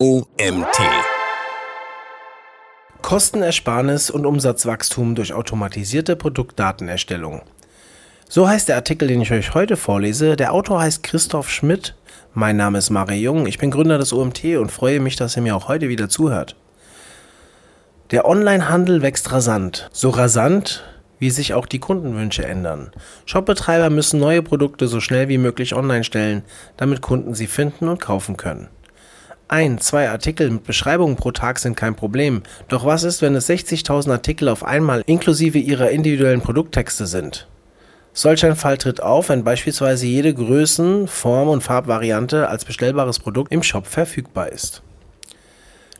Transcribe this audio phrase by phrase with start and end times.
[0.00, 0.78] OMT.
[3.02, 7.42] Kostenersparnis und Umsatzwachstum durch automatisierte Produktdatenerstellung.
[8.28, 10.36] So heißt der Artikel, den ich euch heute vorlese.
[10.36, 11.96] Der Autor heißt Christoph Schmidt.
[12.32, 13.46] Mein Name ist Mario Jung.
[13.48, 16.54] Ich bin Gründer des OMT und freue mich, dass ihr mir auch heute wieder zuhört.
[18.12, 19.90] Der Onlinehandel wächst rasant.
[19.92, 20.84] So rasant,
[21.18, 22.92] wie sich auch die Kundenwünsche ändern.
[23.26, 26.44] Shopbetreiber müssen neue Produkte so schnell wie möglich online stellen,
[26.76, 28.68] damit Kunden sie finden und kaufen können.
[29.50, 32.42] Ein, zwei Artikel mit Beschreibungen pro Tag sind kein Problem.
[32.68, 37.48] Doch was ist, wenn es 60.000 Artikel auf einmal inklusive ihrer individuellen Produkttexte sind?
[38.12, 43.50] Solch ein Fall tritt auf, wenn beispielsweise jede Größen-, Form- und Farbvariante als bestellbares Produkt
[43.50, 44.82] im Shop verfügbar ist.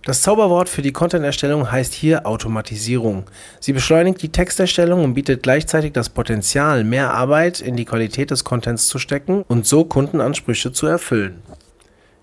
[0.04, 3.24] Das Zauberwort für die Content-Erstellung heißt hier Automatisierung.
[3.60, 8.44] Sie beschleunigt die Texterstellung und bietet gleichzeitig das Potenzial, mehr Arbeit in die Qualität des
[8.44, 11.42] Contents zu stecken und so Kundenansprüche zu erfüllen.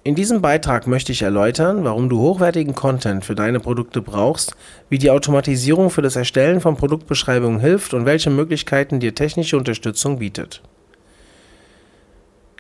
[0.08, 4.56] In diesem Beitrag möchte ich erläutern, warum du hochwertigen Content für deine Produkte brauchst,
[4.88, 10.20] wie die Automatisierung für das Erstellen von Produktbeschreibungen hilft und welche Möglichkeiten dir technische Unterstützung
[10.20, 10.62] bietet.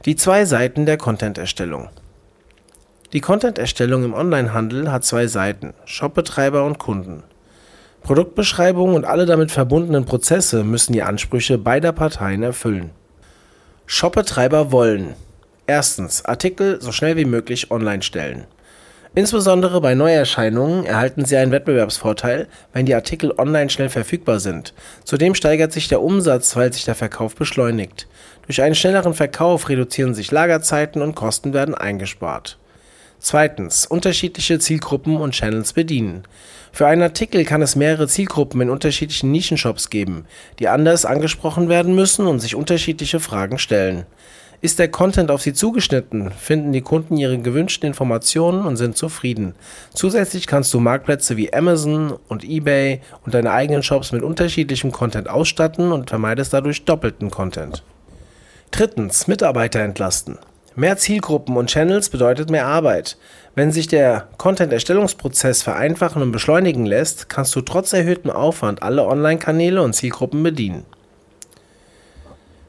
[0.05, 1.89] Die zwei Seiten der Content-Erstellung.
[3.14, 7.22] Die Content-Erstellung im Onlinehandel hat zwei Seiten, Shopbetreiber und Kunden.
[8.02, 12.89] Produktbeschreibungen und alle damit verbundenen Prozesse müssen die Ansprüche beider Parteien erfüllen.
[13.86, 15.14] Shopbetreiber wollen
[15.67, 18.45] Erstens, Artikel so schnell wie möglich online stellen.
[19.16, 24.73] Insbesondere bei Neuerscheinungen erhalten Sie einen Wettbewerbsvorteil, wenn die Artikel online schnell verfügbar sind.
[25.05, 28.08] Zudem steigert sich der Umsatz, weil sich der Verkauf beschleunigt.
[28.45, 32.58] Durch einen schnelleren Verkauf reduzieren sich Lagerzeiten und Kosten werden eingespart.
[33.19, 36.23] Zweitens, unterschiedliche Zielgruppen und Channels bedienen.
[36.71, 40.25] Für einen Artikel kann es mehrere Zielgruppen in unterschiedlichen Nischenshops geben,
[40.59, 44.05] die anders angesprochen werden müssen und sich unterschiedliche Fragen stellen.
[44.61, 49.53] Ist der Content auf sie zugeschnitten, finden die Kunden ihre gewünschten Informationen und sind zufrieden.
[49.94, 55.30] Zusätzlich kannst du Marktplätze wie Amazon und eBay und deine eigenen Shops mit unterschiedlichem Content
[55.30, 57.83] ausstatten und vermeidest dadurch doppelten Content.
[58.71, 60.38] Drittens, Mitarbeiter entlasten.
[60.77, 63.17] Mehr Zielgruppen und Channels bedeutet mehr Arbeit.
[63.55, 69.82] Wenn sich der Content-Erstellungsprozess vereinfachen und beschleunigen lässt, kannst du trotz erhöhtem Aufwand alle Online-Kanäle
[69.82, 70.86] und Zielgruppen bedienen.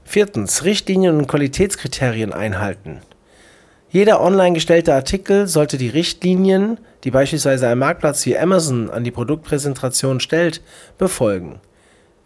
[0.08, 3.00] Viertens, Richtlinien und Qualitätskriterien einhalten.
[3.90, 9.10] Jeder online gestellte Artikel sollte die Richtlinien, die beispielsweise ein Marktplatz wie Amazon an die
[9.10, 10.62] Produktpräsentation stellt,
[10.96, 11.60] befolgen.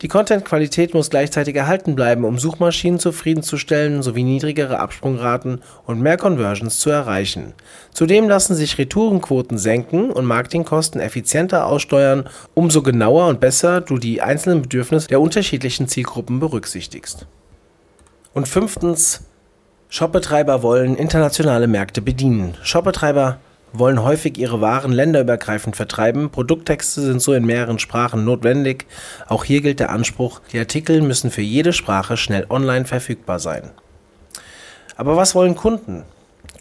[0.03, 6.79] Die Content-Qualität muss gleichzeitig erhalten bleiben, um Suchmaschinen zufriedenzustellen sowie niedrigere Absprungraten und mehr Conversions
[6.81, 7.55] zu erreichen.
[7.93, 14.21] Zudem lassen sich Retourenquoten senken und Marketingkosten effizienter aussteuern, umso genauer und besser du die
[14.21, 17.27] einzelnen Bedürfnisse der unterschiedlichen Zielgruppen berücksichtigst.
[18.33, 19.23] Und fünftens,
[19.89, 22.57] Shopbetreiber wollen internationale Märkte bedienen.
[22.63, 23.39] Shopbetreiber
[23.73, 26.31] wollen häufig ihre Waren länderübergreifend vertreiben.
[26.31, 28.87] Produkttexte sind so in mehreren Sprachen notwendig.
[29.29, 33.71] Auch hier gilt der Anspruch, die Artikel müssen für jede Sprache schnell online verfügbar sein.
[34.97, 36.05] Aber was wollen Kunden?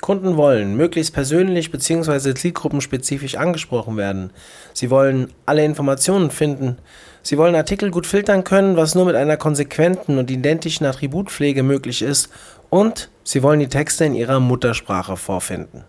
[0.02, 2.34] Kunden wollen möglichst persönlich bzw.
[2.34, 4.32] zielgruppenspezifisch angesprochen werden.
[4.74, 6.78] Sie wollen alle Informationen finden.
[7.22, 12.02] Sie wollen Artikel gut filtern können, was nur mit einer konsequenten und identischen Attributpflege möglich
[12.02, 12.30] ist.
[12.70, 15.84] Und sie wollen die Texte in ihrer Muttersprache vorfinden.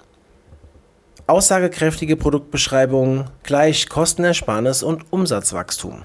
[1.27, 6.03] Aussagekräftige Produktbeschreibungen gleich Kostenersparnis und Umsatzwachstum.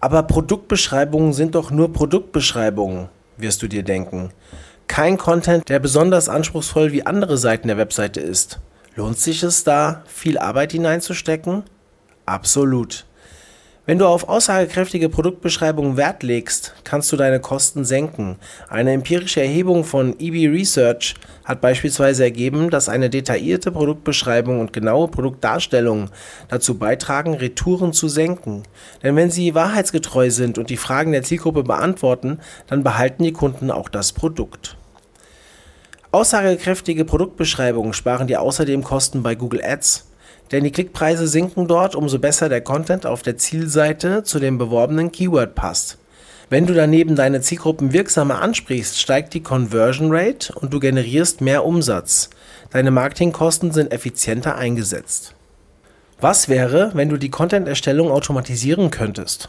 [0.00, 4.32] Aber Produktbeschreibungen sind doch nur Produktbeschreibungen, wirst du dir denken
[4.90, 8.58] kein Content, der besonders anspruchsvoll wie andere Seiten der Webseite ist.
[8.96, 11.62] Lohnt sich es da, viel Arbeit hineinzustecken?
[12.26, 13.06] Absolut.
[13.86, 18.36] Wenn du auf aussagekräftige Produktbeschreibungen Wert legst, kannst du deine Kosten senken.
[18.68, 21.14] Eine empirische Erhebung von EB Research
[21.44, 26.10] hat beispielsweise ergeben, dass eine detaillierte Produktbeschreibung und genaue Produktdarstellung
[26.48, 28.64] dazu beitragen, Retouren zu senken.
[29.04, 33.70] Denn wenn sie wahrheitsgetreu sind und die Fragen der Zielgruppe beantworten, dann behalten die Kunden
[33.70, 34.76] auch das Produkt.
[36.12, 40.10] Aussagekräftige Produktbeschreibungen sparen dir außerdem Kosten bei Google Ads
[40.52, 45.12] denn die Klickpreise sinken dort, umso besser der Content auf der Zielseite zu dem beworbenen
[45.12, 45.98] Keyword passt.
[46.48, 51.64] Wenn du daneben deine Zielgruppen wirksamer ansprichst, steigt die Conversion Rate und du generierst mehr
[51.64, 52.30] Umsatz.
[52.70, 55.34] Deine Marketingkosten sind effizienter eingesetzt.
[56.20, 59.48] Was wäre, wenn du die Content-Erstellung automatisieren könntest?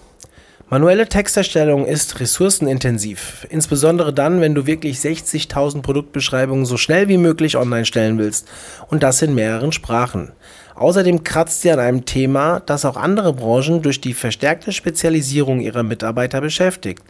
[0.73, 7.57] Manuelle Texterstellung ist ressourcenintensiv, insbesondere dann, wenn du wirklich 60.000 Produktbeschreibungen so schnell wie möglich
[7.57, 8.47] online stellen willst
[8.87, 10.31] und das in mehreren Sprachen.
[10.75, 15.83] Außerdem kratzt sie an einem Thema, das auch andere Branchen durch die verstärkte Spezialisierung ihrer
[15.83, 17.03] Mitarbeiter beschäftigt.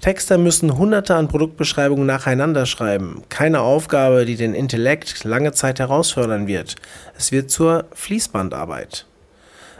[0.00, 3.22] Texter müssen hunderte an Produktbeschreibungen nacheinander schreiben.
[3.30, 6.76] Keine Aufgabe, die den Intellekt lange Zeit herausfordern wird.
[7.16, 9.06] Es wird zur Fließbandarbeit.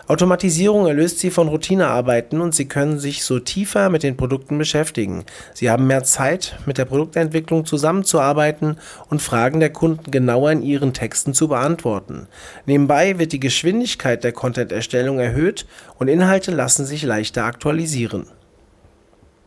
[0.08, 5.24] Automatisierung erlöst Sie von Routinearbeiten und Sie können sich so tiefer mit den Produkten beschäftigen.
[5.52, 8.76] Sie haben mehr Zeit, mit der Produktentwicklung zusammenzuarbeiten
[9.10, 12.28] und Fragen der Kunden genauer in Ihren Texten zu beantworten.
[12.66, 15.66] Nebenbei wird die Geschwindigkeit der Content-Erstellung erhöht
[15.98, 18.26] und Inhalte lassen sich leichter aktualisieren.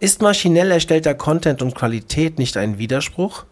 [0.01, 3.45] Ist maschinell erstellter Content und Qualität nicht ein Widerspruch?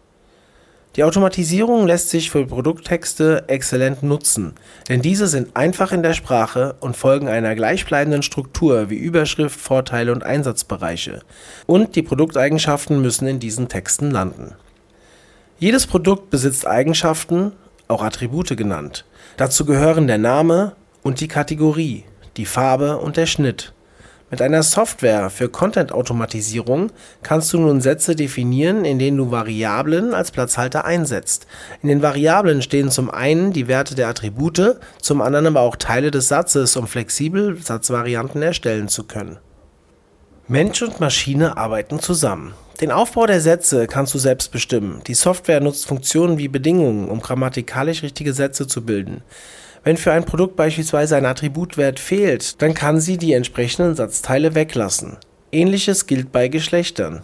[0.96, 4.54] Die Automatisierung lässt sich für Produkttexte exzellent nutzen,
[4.88, 10.12] denn diese sind einfach in der Sprache und folgen einer gleichbleibenden Struktur wie Überschrift, Vorteile
[10.12, 11.20] und Einsatzbereiche.
[11.66, 14.54] Und die Produkteigenschaften müssen in diesen Texten landen.
[15.58, 17.52] Jedes Produkt besitzt Eigenschaften,
[17.86, 19.04] auch Attribute genannt.
[19.36, 22.04] Dazu gehören der Name und die Kategorie,
[22.36, 23.72] die Farbe und der Schnitt.
[24.30, 26.90] Mit einer Software für Content-Automatisierung
[27.22, 31.46] kannst du nun Sätze definieren, in denen du Variablen als Platzhalter einsetzt.
[31.82, 36.10] In den Variablen stehen zum einen die Werte der Attribute, zum anderen aber auch Teile
[36.10, 39.38] des Satzes, um flexibel Satzvarianten erstellen zu können.
[40.46, 42.52] Mensch und Maschine arbeiten zusammen.
[42.82, 45.00] Den Aufbau der Sätze kannst du selbst bestimmen.
[45.06, 49.22] Die Software nutzt Funktionen wie Bedingungen, um grammatikalisch richtige Sätze zu bilden.
[49.88, 55.16] Wenn für ein Produkt beispielsweise ein Attributwert fehlt, dann kann sie die entsprechenden Satzteile weglassen.
[55.50, 57.22] Ähnliches gilt bei Geschlechtern.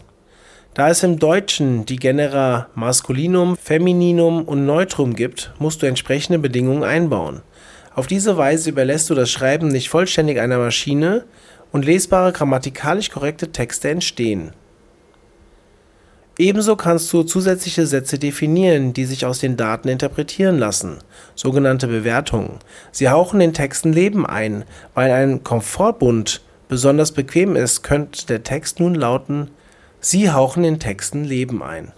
[0.73, 6.85] Da es im Deutschen die Genera Maskulinum, Femininum und Neutrum gibt, musst du entsprechende Bedingungen
[6.85, 7.43] einbauen.
[7.95, 11.27] Auf diese Weise überlässt du das Schreiben nicht vollständig einer Maschine
[11.71, 14.53] und lesbare grammatikalisch korrekte Texte entstehen
[16.37, 20.99] Ebenso kannst du zusätzliche Sätze definieren, die sich aus den Daten interpretieren lassen,
[21.37, 22.59] sogenannte Bewertungen.
[22.91, 24.65] Sie hauchen den Texten Leben ein.
[24.95, 29.51] Weil ein Komfortbund besonders bequem ist, könnte der Text nun lauten:
[30.01, 31.93] Sie hauchen den Texten Leben ein.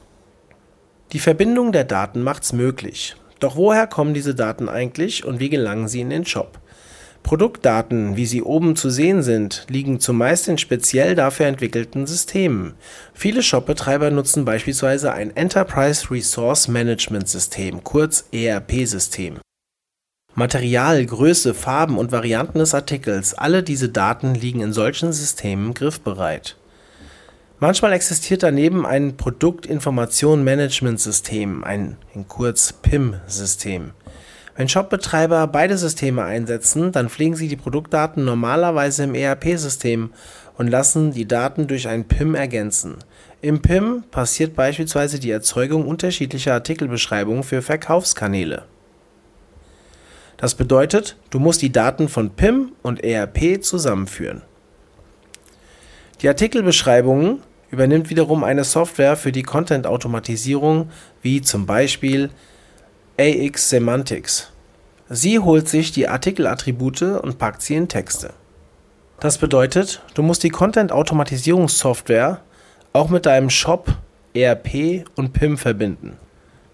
[1.12, 3.16] Die Verbindung der Daten macht's möglich.
[3.40, 6.58] Doch woher kommen diese Daten eigentlich und wie gelangen sie in den Shop?
[7.26, 12.74] Produktdaten, wie sie oben zu sehen sind, liegen zumeist in speziell dafür entwickelten Systemen.
[13.14, 19.40] Viele Shopbetreiber nutzen beispielsweise ein Enterprise Resource Management System, kurz ERP-System.
[20.36, 26.56] Material, Größe, Farben und Varianten des Artikels, alle diese Daten liegen in solchen Systemen griffbereit.
[27.58, 33.94] Manchmal existiert daneben ein Produktinformation-Management-System, ein in kurz PIM-System.
[34.56, 40.10] Wenn Shopbetreiber beide Systeme einsetzen, dann pflegen sie die Produktdaten normalerweise im ERP-System
[40.56, 42.96] und lassen die Daten durch ein PIM ergänzen.
[43.42, 48.64] Im PIM passiert beispielsweise die Erzeugung unterschiedlicher Artikelbeschreibungen für Verkaufskanäle.
[50.38, 54.40] Das bedeutet, du musst die Daten von PIM und ERP zusammenführen.
[56.22, 62.30] Die Artikelbeschreibungen übernimmt wiederum eine Software für die Content-Automatisierung, wie zum Beispiel
[63.18, 64.52] AX Semantics.
[65.08, 68.34] Sie holt sich die Artikelattribute und packt sie in Texte.
[69.20, 72.42] Das bedeutet, du musst die Content-Automatisierungssoftware
[72.92, 73.94] auch mit deinem Shop,
[74.34, 76.18] ERP und PIM verbinden.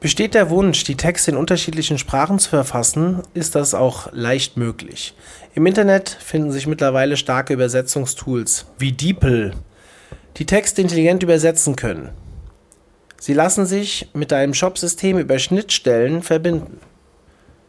[0.01, 5.15] Besteht der Wunsch, die Texte in unterschiedlichen Sprachen zu verfassen, ist das auch leicht möglich.
[5.55, 9.53] Im Internet finden sich mittlerweile starke Übersetzungstools wie DeepL,
[10.39, 12.11] die Texte intelligent übersetzen können.
[13.23, 16.81] Sie lassen sich mit deinem Shop-System über Schnittstellen verbinden.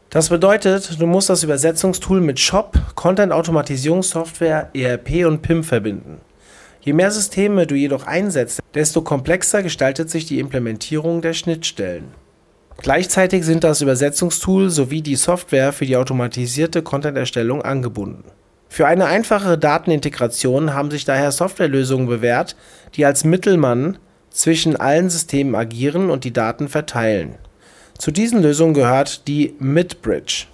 [0.09, 6.21] Das bedeutet, du musst das Übersetzungstool mit Shop, Content-Automatisierungssoftware, ERP und PIM verbinden.
[6.81, 12.15] Je mehr Systeme du jedoch einsetzt, desto komplexer gestaltet sich die Implementierung der Schnittstellen.
[12.81, 18.23] Gleichzeitig sind das Übersetzungstool sowie die Software für die automatisierte Content-Erstellung angebunden.
[18.69, 22.55] Für eine einfachere Datenintegration haben sich daher Softwarelösungen bewährt,
[22.95, 23.99] die als Mittelmann
[24.33, 27.35] zwischen allen Systemen agieren und die Daten verteilen.
[27.97, 30.47] Zu diesen Lösungen gehört die Midbridge.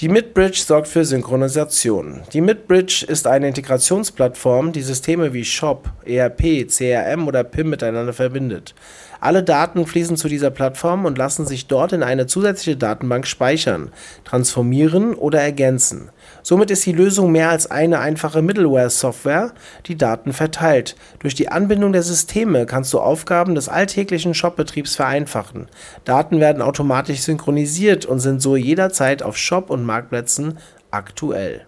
[0.00, 2.22] Die Midbridge sorgt für Synchronisation.
[2.32, 8.74] Die Midbridge ist eine Integrationsplattform, die Systeme wie Shop, ERP, CRM oder PIM miteinander verbindet.
[9.20, 13.92] Alle Daten fließen zu dieser Plattform und lassen sich dort in eine zusätzliche Datenbank speichern,
[14.24, 16.10] transformieren oder ergänzen.
[16.46, 19.54] Somit ist die Lösung mehr als eine einfache Middleware-Software,
[19.86, 20.94] die Daten verteilt.
[21.20, 25.68] Durch die Anbindung der Systeme kannst du Aufgaben des alltäglichen Shopbetriebs vereinfachen.
[26.04, 30.58] Daten werden automatisch synchronisiert und sind so jederzeit auf Shop- und Marktplätzen
[30.90, 31.62] aktuell.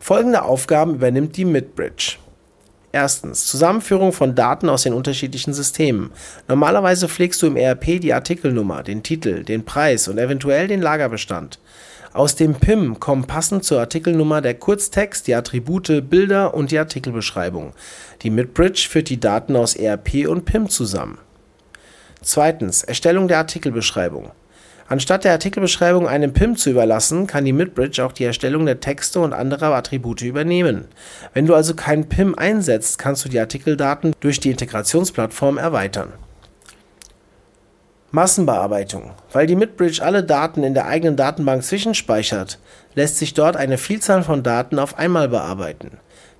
[0.00, 2.16] Folgende Aufgaben übernimmt die Midbridge.
[2.90, 3.46] Erstens.
[3.46, 6.10] Zusammenführung von Daten aus den unterschiedlichen Systemen.
[6.48, 11.58] Normalerweise pflegst du im ERP die Artikelnummer, den Titel, den Preis und eventuell den Lagerbestand.
[12.14, 17.72] Aus dem PIM kommen passend zur Artikelnummer der Kurztext, die Attribute, Bilder und die Artikelbeschreibung.
[18.22, 21.18] Die Midbridge führt die Daten aus ERP und PIM zusammen.
[22.22, 22.84] Zweitens.
[22.84, 24.30] Erstellung der Artikelbeschreibung.
[24.86, 29.18] Anstatt der Artikelbeschreibung einem PIM zu überlassen, kann die Midbridge auch die Erstellung der Texte
[29.18, 30.84] und anderer Attribute übernehmen.
[31.32, 36.12] Wenn du also kein PIM einsetzt, kannst du die Artikeldaten durch die Integrationsplattform erweitern.
[38.14, 39.10] Massenbearbeitung.
[39.32, 42.58] Weil die Midbridge alle Daten in der eigenen Datenbank zwischenspeichert,
[42.94, 45.98] lässt sich dort eine Vielzahl von Daten auf einmal bearbeiten.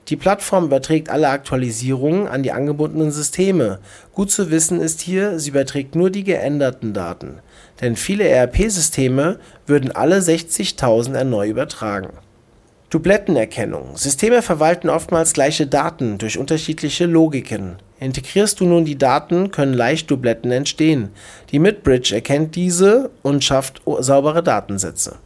[0.09, 3.79] Die Plattform überträgt alle Aktualisierungen an die angebundenen Systeme.
[4.13, 7.41] Gut zu wissen ist hier, sie überträgt nur die geänderten Daten
[7.81, 12.11] denn viele ERP-Systeme würden alle 60.000 erneut übertragen.
[12.91, 13.97] Dublettenerkennung.
[13.97, 17.77] Systeme verwalten oftmals gleiche Daten durch unterschiedliche Logiken.
[18.05, 21.09] Integrierst du nun die Daten, können leicht Dubletten entstehen.
[21.51, 25.17] Die Midbridge erkennt diese und schafft saubere Datensätze.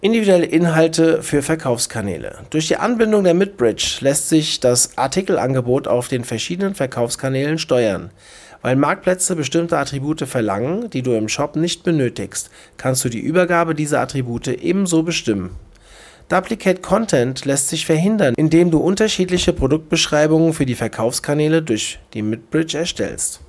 [0.00, 2.38] Individuelle Inhalte für Verkaufskanäle.
[2.50, 8.10] Durch die Anbindung der Midbridge lässt sich das Artikelangebot auf den verschiedenen Verkaufskanälen steuern.
[8.62, 13.76] Weil Marktplätze bestimmte Attribute verlangen, die du im Shop nicht benötigst, kannst du die Übergabe
[13.76, 15.54] dieser Attribute ebenso bestimmen.
[16.28, 22.76] Duplicate Content lässt sich verhindern, indem du unterschiedliche Produktbeschreibungen für die Verkaufskanäle durch die Midbridge
[22.76, 23.40] erstellst.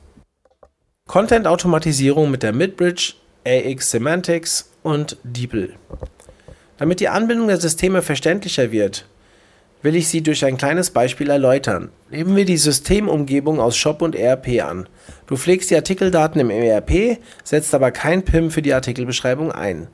[1.07, 3.13] Content-Automatisierung mit der Midbridge,
[3.48, 5.74] AX Semantics und DeepL.
[6.77, 9.07] Damit die Anbindung der Systeme verständlicher wird,
[9.81, 11.89] will ich sie durch ein kleines Beispiel erläutern.
[12.12, 14.88] Nehmen wir die Systemumgebung aus Shop und ERP an.
[15.25, 19.88] Du pflegst die Artikeldaten im ERP, setzt aber kein PIM für die Artikelbeschreibung ein.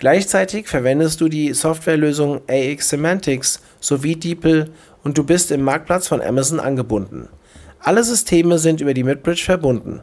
[0.00, 4.70] Gleichzeitig verwendest du die Softwarelösung AX Semantics sowie DeepL
[5.04, 7.28] und du bist im Marktplatz von Amazon angebunden.
[7.80, 10.00] Alle Systeme sind über die Midbridge verbunden.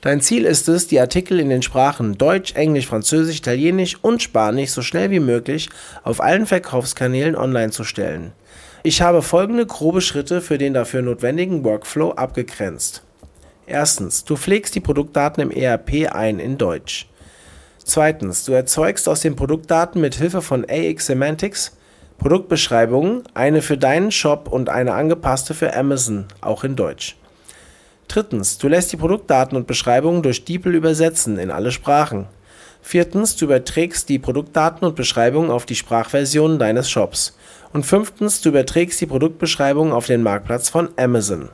[0.00, 4.70] Dein Ziel ist es, die Artikel in den Sprachen Deutsch, Englisch, Französisch, Italienisch und Spanisch
[4.70, 5.70] so schnell wie möglich
[6.02, 8.32] auf allen Verkaufskanälen online zu stellen.
[8.82, 13.04] Ich habe folgende grobe Schritte für den dafür notwendigen Workflow abgegrenzt.
[13.68, 17.06] Erstens, du pflegst die Produktdaten im ERP ein in Deutsch.
[17.88, 21.74] Zweitens, du erzeugst aus den Produktdaten mit Hilfe von AX Semantics
[22.18, 27.16] Produktbeschreibungen, eine für deinen Shop und eine angepasste für Amazon, auch in Deutsch.
[28.06, 32.26] Drittens, du lässt die Produktdaten und Beschreibungen durch DeepL übersetzen in alle Sprachen.
[32.82, 37.38] Viertens, du überträgst die Produktdaten und Beschreibungen auf die Sprachversion deines Shops.
[37.72, 41.48] Und fünftens, du überträgst die Produktbeschreibung auf den Marktplatz von Amazon.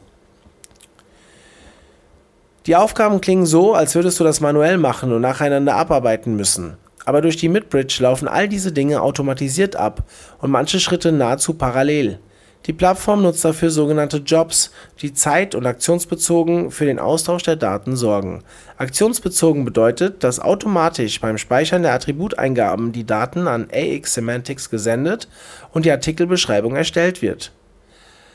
[2.67, 6.79] Die Aufgaben klingen so, als würdest du das manuell machen und nacheinander abarbeiten müssen.
[7.05, 10.05] Aber durch die Midbridge laufen all diese Dinge automatisiert ab
[10.41, 12.21] und manche Schritte nahezu parallel.
[12.65, 14.71] Die Plattform nutzt dafür sogenannte Jobs,
[15.03, 18.43] die zeit- und aktionsbezogen für den Austausch der Daten sorgen.
[18.79, 25.29] Aktionsbezogen bedeutet, dass automatisch beim Speichern der Attributeingaben die Daten an AX Semantics gesendet
[25.73, 27.53] und die Artikelbeschreibung erstellt wird.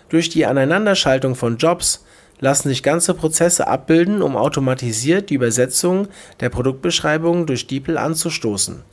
[0.09, 2.05] Durch die Aneinanderschaltung von Jobs
[2.39, 6.08] lassen sich ganze Prozesse abbilden, um automatisiert die Übersetzung
[6.39, 8.84] der Produktbeschreibung durch DeepL anzustoßen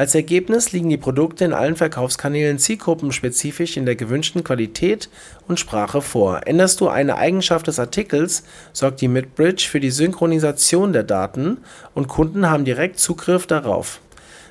[0.00, 5.10] als Ergebnis liegen die Produkte in allen Verkaufskanälen zielgruppenspezifisch in der gewünschten Qualität
[5.46, 6.46] und Sprache vor.
[6.46, 11.58] Änderst du eine Eigenschaft des Artikels, sorgt die Midbridge für die Synchronisation der Daten
[11.94, 14.00] und Kunden haben direkt Zugriff darauf.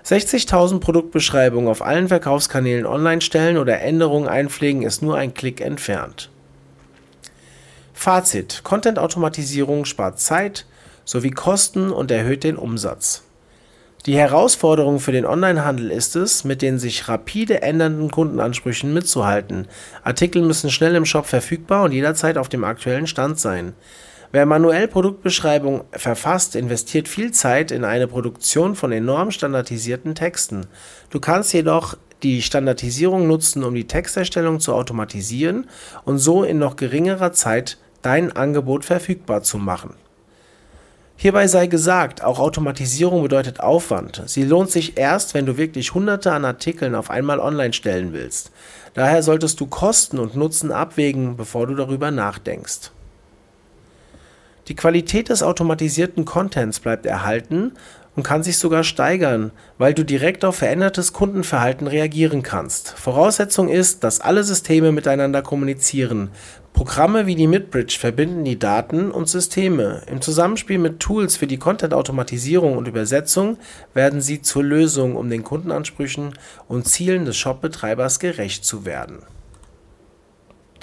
[0.05, 6.29] 60.000 Produktbeschreibungen auf allen Verkaufskanälen online stellen oder Änderungen einpflegen ist nur ein Klick entfernt.
[7.99, 10.65] Fazit: Content-Automatisierung spart Zeit
[11.03, 13.23] sowie Kosten und erhöht den Umsatz.
[14.05, 19.67] Die Herausforderung für den Onlinehandel ist es, mit den sich rapide ändernden Kundenansprüchen mitzuhalten.
[20.01, 23.73] Artikel müssen schnell im Shop verfügbar und jederzeit auf dem aktuellen Stand sein.
[24.31, 30.67] Wer manuell Produktbeschreibung verfasst, investiert viel Zeit in eine Produktion von enorm standardisierten Texten.
[31.09, 35.67] Du kannst jedoch die Standardisierung nutzen, um die Texterstellung zu automatisieren
[36.05, 39.95] und so in noch geringerer Zeit dein Angebot verfügbar zu machen
[41.21, 44.23] Hierbei sei gesagt, auch Automatisierung bedeutet Aufwand.
[44.27, 48.51] Sie lohnt sich erst, wenn du wirklich Hunderte an Artikeln auf einmal online stellen willst.
[48.93, 52.91] Daher solltest du Kosten und Nutzen abwägen, bevor du darüber nachdenkst.
[54.69, 57.73] Die Qualität des automatisierten Contents bleibt erhalten
[58.19, 62.89] und kann sich sogar steigern, weil du direkt auf verändertes Kundenverhalten reagieren kannst.
[62.89, 66.29] Voraussetzung ist, dass alle Systeme miteinander kommunizieren,
[66.73, 70.01] Programme wie die Midbridge verbinden die Daten und Systeme.
[70.07, 73.57] Im Zusammenspiel mit Tools für die Content-Automatisierung und Übersetzung
[73.93, 76.33] werden sie zur Lösung, um den Kundenansprüchen
[76.67, 79.19] und Zielen des Shopbetreibers gerecht zu werden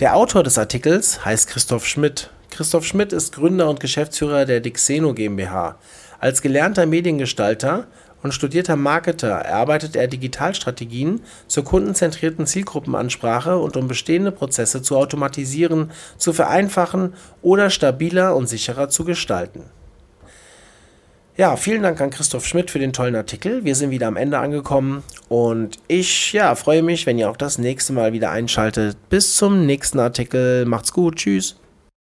[0.01, 2.31] Der Autor des Artikels heißt Christoph Schmidt.
[2.51, 5.77] Christoph Schmidt ist Gründer und Geschäftsführer der Dixeno GmbH.
[6.27, 7.87] Als gelernter Mediengestalter
[8.21, 15.93] und studierter Marketer erarbeitet er Digitalstrategien zur kundenzentrierten Zielgruppenansprache und um bestehende Prozesse zu automatisieren,
[16.19, 19.63] zu vereinfachen oder stabiler und sicherer zu gestalten.
[21.37, 23.65] Ja, vielen Dank an Christoph Schmidt für den tollen Artikel.
[23.65, 27.59] Wir sind wieder am Ende angekommen und ich ja, freue mich, wenn ihr auch das
[27.59, 28.97] nächste Mal wieder einschaltet.
[29.11, 30.65] Bis zum nächsten Artikel.
[30.65, 31.19] Macht's gut.
[31.19, 31.55] Tschüss.